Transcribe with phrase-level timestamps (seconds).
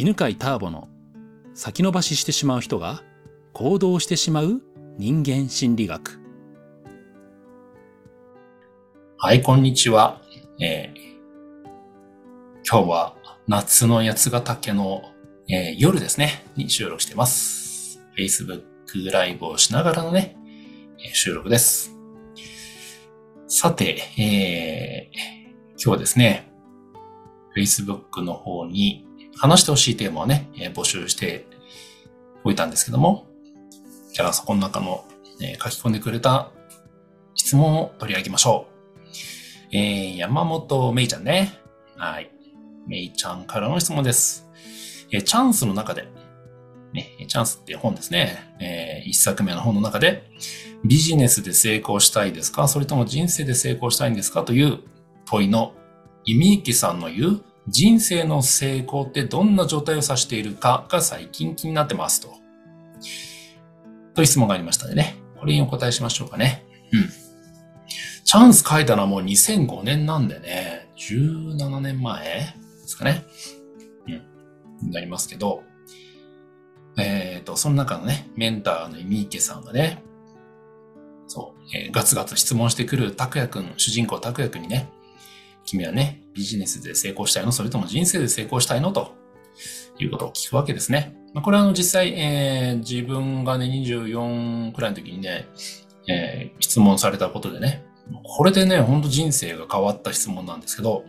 [0.00, 0.88] 犬飼ターボの
[1.52, 3.02] 先延ばししてしまう人が
[3.52, 4.62] 行動してしまう
[4.96, 6.18] 人間心理学。
[9.18, 10.22] はい、こんにちは。
[10.58, 11.00] えー、
[12.66, 13.14] 今日は
[13.46, 15.02] 夏の八ヶ岳の、
[15.50, 18.00] えー、夜ですね、に収録してます。
[18.16, 18.62] Facebook
[19.12, 20.34] ライブをしながらのね、
[21.12, 21.94] 収録です。
[23.48, 26.50] さて、えー、今日はですね、
[27.54, 29.09] Facebook の方に
[29.40, 31.46] 話してほしいテーマをね、えー、募集して
[32.44, 33.26] おいたんですけども、
[34.12, 35.04] じゃあそこの中の、
[35.40, 36.50] えー、書き込んでくれた
[37.34, 38.66] 質問を取り上げましょ
[39.72, 39.76] う。
[39.76, 41.54] えー、山本めいちゃんね。
[41.96, 42.30] はい。
[42.86, 44.48] めいちゃんからの質問です。
[45.10, 46.08] えー、チャンスの中で、
[46.92, 48.56] ね、チャンスっていう本ですね。
[48.60, 50.28] えー、一作目の本の中で、
[50.84, 52.68] ビジネスで成功したいですか？
[52.68, 54.42] それとも人生で成功したいんですか？
[54.42, 54.80] という
[55.24, 55.72] 問いの、
[56.24, 62.28] イミイキさんの言う人生の成功ってどんな状態を指しているかが最近気になってますと。
[64.14, 65.16] という質問がありましたのでね。
[65.38, 66.66] これにお答えしましょうかね。
[66.92, 67.08] うん。
[68.24, 73.24] チャンス書いたのはもう2005年なんでね、17年前ですかね。
[74.82, 74.90] うん。
[74.90, 75.62] なりますけど、
[76.98, 80.02] えっ、ー、と、その中のね、メンターのイミーケさんがね、
[81.26, 84.90] そう、えー、ガツガツ質問してくる拓也くん、主人公拓也くんにね、
[85.70, 87.52] 君はね、ビジネスで成功したいの？
[87.52, 88.92] それとも人生で成功したいの？
[88.92, 89.14] と
[89.98, 91.16] いうことを聞くわけですね。
[91.32, 95.46] まあ、これはあの実際、えー、自分がね、24くらいの時にね、
[96.08, 97.84] えー、質問されたことでね、
[98.24, 101.04] これでね、ほんと人生が変わった質問なんですけど、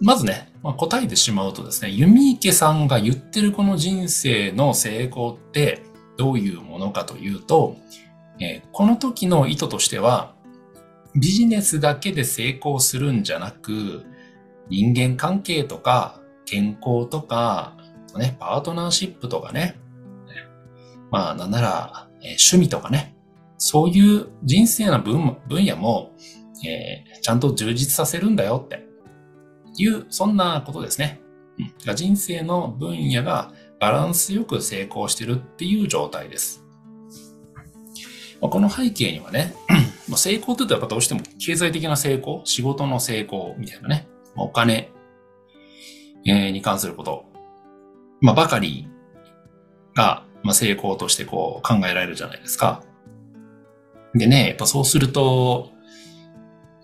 [0.00, 5.82] まずね、まあ、答えてしまうとですね、弓池さんが言ってるこの人生の成功って
[6.16, 7.76] どういうものかというと、
[8.38, 10.34] えー、この時の意図としては、
[11.14, 14.04] ビジネスだけで成功するんじゃなく、
[14.68, 17.76] 人間関係とか健康とか、
[18.16, 19.76] ね、パートナーシップとかね、
[21.10, 23.16] まあなんなら、え、趣味とかね、
[23.58, 26.12] そういう人生の分分野も、
[26.64, 28.86] えー、ちゃんと充実させるんだよって
[29.76, 31.20] いう、そんなことですね。
[31.58, 36.64] うん、人生の分野がバランスよく成功してるっていう状態です。
[38.40, 39.54] この背景にはね、
[40.10, 44.92] まあ成功って言うとやっぱどうしても経済的な成功、仕事の成功みたいなね、お金、
[46.26, 47.24] えに関すること、
[48.20, 48.88] まあ、ばかり
[49.94, 52.82] が、まあ、成功としてこう考えられるじゃないですか。
[54.14, 55.70] でね、やっぱそうすると、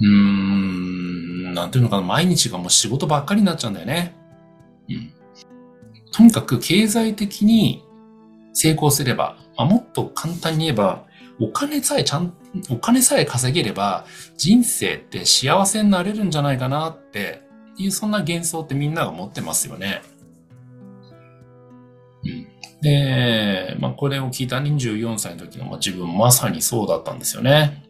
[0.00, 4.16] うーん、なんていうのかな、毎日がもう仕事ばっかりになっちゃうんだよね。
[4.88, 5.12] うん。
[6.12, 7.84] とにかく経済的に
[8.52, 11.05] 成功すれば、まあ、もっと簡単に言えば、
[11.38, 12.34] お金さえちゃん、
[12.70, 17.42] お金さえ稼げれば人生って幸せになれるんじゃないかなって
[17.76, 20.02] いう、そんな幻想ってみんなが持ってますよね。
[22.24, 22.46] うん。
[22.80, 27.82] で、まあこれを聞いた24歳の時の、まあ、自分まさにそうだったんですよね。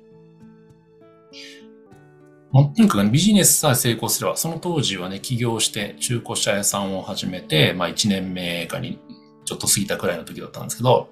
[2.53, 8.99] まあ、とにかくビジネスさえ成功すれば、その当時はね、起業して中古車屋さんを始めて、まあ1年目かに
[9.45, 11.09] ちょっと過ぎたくらいの時だったんですけど、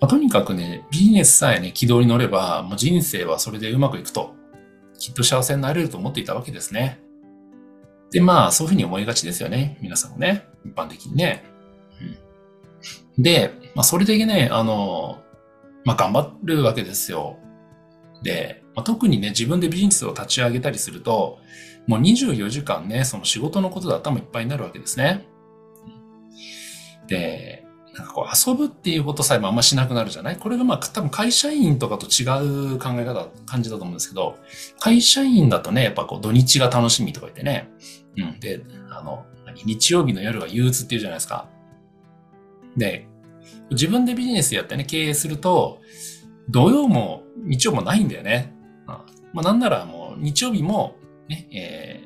[0.00, 4.34] まあ、とにかくね、ビジネスさえね、軌道に乗れば、もう人生はそれでうまくいくと、
[4.98, 7.00] きっと幸せになれると思っていたわけですね。
[8.10, 9.78] で、まあ、そういうふうに思いがちですよね。
[9.80, 10.46] 皆さんもね。
[10.64, 11.44] 一般的にね。
[13.16, 15.22] うん、で、まあ、それでね、あの、
[15.84, 17.38] まあ、頑張るわけですよ。
[18.22, 21.38] で、まあ、特にね、自分でビジネスを立ち上げたりすると、
[21.86, 25.26] もう24時間ね、その仕事のことで頭いっぱいになるわけですね。
[27.08, 27.37] で、
[28.46, 30.36] 遊ぶっていうことさえもあんましなくなるじゃない？
[30.36, 32.24] これがまあ多分会社員とかと違
[32.74, 34.36] う考え方、感じだと思うんですけど、
[34.78, 37.70] 会社員だとね、やっぱこう土日が楽しみとか言ってね、
[38.16, 38.40] うん。
[38.40, 39.24] で、あの、
[39.64, 41.48] 日曜日の夜は憂鬱っていうじゃないですか。
[42.76, 43.08] で、
[43.70, 45.80] 自分でビジネスやってね、経営すると、
[46.48, 48.54] 土曜も日曜もないんだよね。
[48.86, 49.04] ま
[49.36, 50.96] あ、なんならもう日曜日も
[51.28, 52.04] ね、え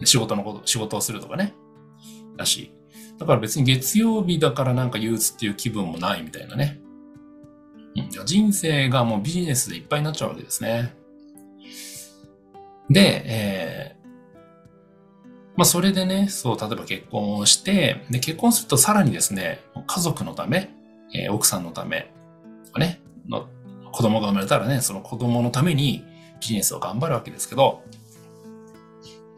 [0.00, 1.54] ー、仕事のこと、仕事をするとかね、
[2.36, 2.72] だし、
[3.20, 6.80] だから別に月曜日だからなんか憂鬱っていう気分もないみたいなね。
[7.94, 10.94] うん、人生がもうビジネスでいっぱいになっちゃうわけですね。
[12.88, 14.08] で、えー、
[15.56, 20.70] まあそれでね、そう、例えば結婚をして、で、結婚するとさらにですね、家族のため、
[21.14, 22.10] えー、奥さんのため、
[22.78, 23.48] ね、の
[23.92, 26.04] 子供が生まれたらね、その子供のために
[26.40, 27.82] ビジネスを頑張るわけですけど、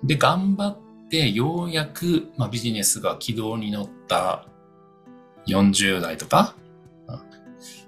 [0.05, 0.79] で、頑張っ
[1.13, 4.47] で、ようやく、まあ、ビジネスが軌道に乗った
[5.47, 6.57] 40代とか、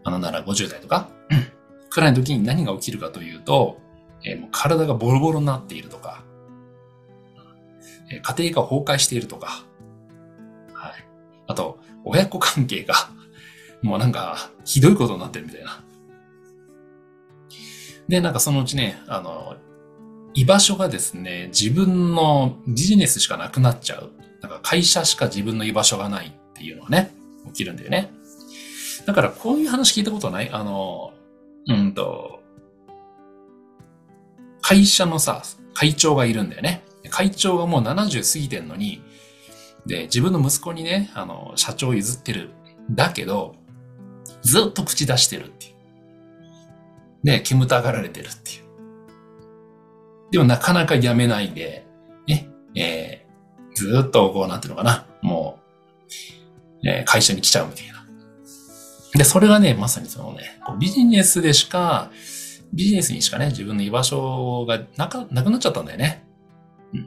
[0.05, 1.09] あのなら50代とか、
[1.89, 3.79] くらいの時に何が起きるかというと、
[4.27, 6.23] えー、もう体がボロボロになっているとか、
[8.11, 9.65] え、家庭が崩壊しているとか、
[10.75, 10.93] はい
[11.47, 12.95] あと、親子関係が、
[13.81, 15.83] もうなんか、ひどいことになってるみたいな。
[18.07, 19.57] で、なんかそのうちね、あの、
[20.35, 24.11] 居場所がですね、自分のビジネスしかなくなっちゃう。
[24.41, 27.15] なんか会社しか自分の居場所がないっていうのはね、
[27.47, 28.13] 起きるんだよね。
[29.07, 30.51] だからこういう話聞いたことない？
[30.51, 31.13] あの、
[31.69, 32.43] うんと、
[34.61, 35.43] 会社のさ、
[35.73, 36.83] 会長がいるんだよね。
[37.11, 39.03] 会長がもう70過ぎてんのに、
[39.87, 42.51] で、自分の息子にね、あの、社長譲ってる。
[42.91, 43.55] だけど、
[44.43, 45.75] ずっと口出してるっていう。
[47.25, 48.64] ね、煙たがられてるっていう。
[50.35, 51.87] でもなかなかやめないで、
[52.27, 55.07] ね、えー、ずっとこうなってるのかな。
[55.23, 55.61] も
[56.83, 58.05] う、えー、会社に来ちゃうみたいな。
[59.15, 62.11] で、それがね、まさにそのね、ビジネスでしか、
[62.73, 66.27] ビジネスにしかね、自分の居場所がなか、なくなっちゃったんだよね。
[66.93, 67.03] うん。
[67.05, 67.07] っ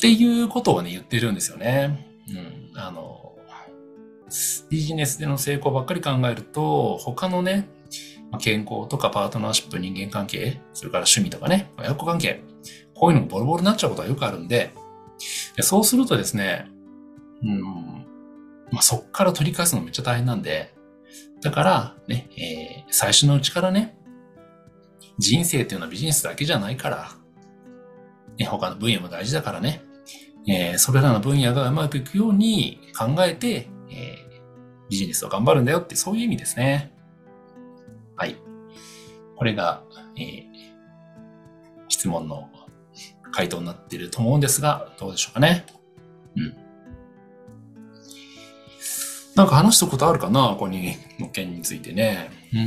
[0.00, 2.08] ていうことをね、言ってるんですよね。
[2.28, 2.32] う
[2.76, 2.76] ん。
[2.76, 3.36] あの、
[4.68, 7.68] ビジネスでの成功ばっかり考えると、他のね、
[8.38, 12.42] 健康とかパートナーシップ、人間関係、それから趣味とかね、親子関係、
[12.94, 14.72] こういうのもボロボロになっちゃうことはよくあるんで、
[15.56, 16.66] でそうするとですね、
[17.42, 17.62] うん、
[18.70, 20.74] まあ、そっから取り返すのめっちゃ大変なんで、
[21.42, 23.96] だから、ね、えー、最初のうちからね、
[25.18, 27.10] 人生っていうのはビジネスだけじゃないから、
[28.38, 29.82] ね、他の分野も大事だからね、
[30.48, 36.91] えー、それらの分野がうまくいくように考えて、えー、ビジネスを頑張るんだよってそういう意味ですね。
[38.22, 38.36] はい。
[39.34, 39.82] これが、
[40.16, 40.44] えー、
[41.88, 42.48] 質問の
[43.32, 45.66] 回答になっていると思うんですが、どうでしょうかね。
[46.36, 46.56] うん。
[49.34, 52.30] なんか話したことあるかなここに、の件についてね。
[52.54, 52.60] うん。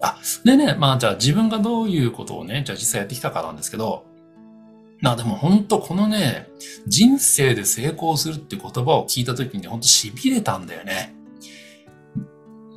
[0.00, 4.04] あ、でね、まあじゃあ自分がどういうことをね、じゃあ実際やってきたかなんですけど、
[5.00, 6.46] な、でも本当このね、
[6.86, 11.16] 人生で成功するって言葉を聞いた時に本当痺れたんだよね。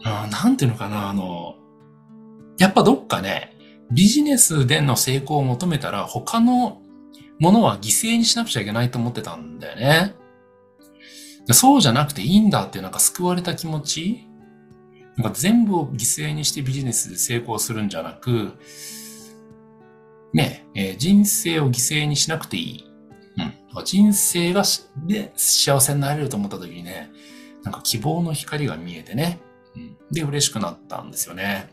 [0.06, 1.56] あなんていうのかな、あの、
[2.58, 3.58] やっぱどっかね、
[3.92, 6.82] ビジネスでの成功を求めたら他の
[7.40, 10.16] ものは犠牲にしなくちゃいけないと思ってたんだよね。
[11.52, 14.28] そうじゃなくていいんだっていうなんか救われた気持ち
[15.18, 18.54] なんか全部を犠牲にしてビジネスで成功するんじゃなく、
[20.34, 22.86] ね、えー、人生を犠牲にしなくていい。
[23.74, 23.86] うん。
[23.86, 24.64] 人生が
[25.06, 27.12] で幸せになれると思った時にね、
[27.64, 29.40] なんか希望の光が見えてね、
[30.12, 31.70] で、嬉しくなったんですよね。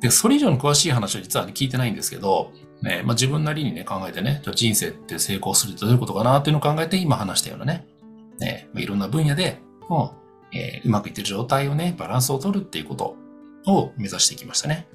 [0.00, 2.52] で、それ以上の詳しい話は実は、ね、聞いてないんですけど、
[2.82, 7.86] ね、まあ、自分なりにね、考えてね、じゃ人生って成功するってどういうことかなっていうのを考えて今話したようなね、
[8.38, 10.14] ね、まあ、いろんな分野で、も
[10.52, 13.16] う、えー、うまくいってる状態をね、バランスを取るっていうこと
[13.66, 14.86] を目指してきましたね。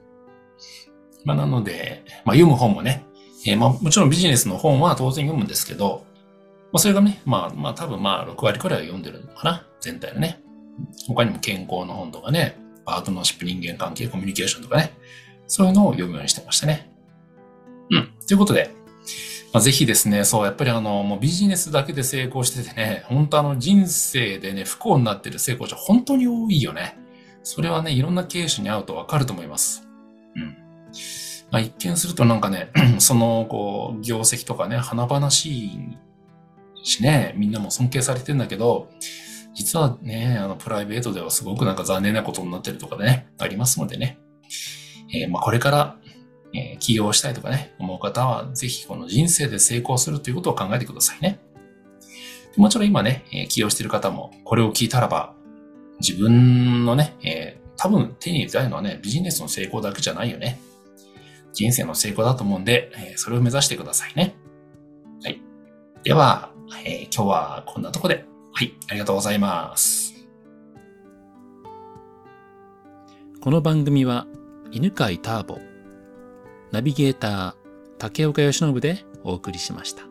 [1.23, 3.05] まあ、なので、まあ、読む本もね、
[3.45, 6.05] えー、まあ、もちろんビジネスの本は当然読むんですけど、
[6.71, 10.40] まあ、それがね、まあ、まあ、多分まあ、6割くらいは読んでるのかな全体のね。
[11.07, 14.94] 他にも健康の本とかね、パートナーシップ人間関係、コミュニケーションとかね、
[15.47, 16.91] そういうのを読むようにしてましたね。
[17.89, 18.09] うん。
[18.27, 18.71] ということで、
[19.53, 26.97] まあ、ぜひですね、そう、やっぱりあの、もうビジネスだけで成功しててね、本当あの人生でね、不幸になってる成功者本当に多いよね。
[27.44, 29.88] それはね、いろんなケースに会うとわかると思います。
[30.35, 30.57] うん。
[31.51, 35.98] まあ、一見するとなんかね、 その、こう、業績とかね、華々しい
[36.84, 38.89] しね、みんなも尊敬されてんだけど、
[39.53, 44.20] 実はね、あの、プライベートではすごくなんか残念なことになってるとかでね、ありますのでね。
[45.13, 45.98] えー、まあ、これから
[46.53, 51.39] えー、起業したいとかね、思う方は、ぜひこの人生で成功するということを考えてくださいね。
[52.58, 55.34] もちろん今ね、えー、起業してる方も、これを聞いたらば、
[56.00, 60.60] 自分のね、えー、多分手に入れたいのはね、ビジネスの成功だけじゃないよね。
[61.53, 64.36] 人生の成功だと思うんで、えー、それを目指してくださいね。
[65.24, 65.41] はい。
[66.03, 66.51] では、
[66.86, 68.30] えー、今日はこんなとこで。
[68.53, 70.13] はい、ありがとうございます。
[73.39, 74.27] この番組は、
[74.72, 75.60] 犬飼ターボ
[76.72, 77.53] ナビゲーター
[77.98, 80.11] 竹岡由伸でお送りしました。